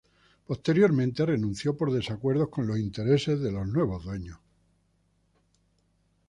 [0.47, 4.39] Posteriormente renunció por desacuerdos con los intereses de los nuevos dueños.